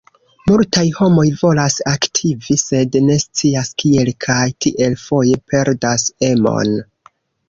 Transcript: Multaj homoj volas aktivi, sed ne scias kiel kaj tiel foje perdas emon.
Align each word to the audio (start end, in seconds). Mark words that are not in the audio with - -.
Multaj 0.51 0.83
homoj 0.99 1.25
volas 1.41 1.73
aktivi, 1.91 2.57
sed 2.61 2.97
ne 3.09 3.17
scias 3.23 3.69
kiel 3.83 4.09
kaj 4.25 4.39
tiel 4.67 4.97
foje 5.03 5.37
perdas 5.53 6.07
emon. 6.29 6.73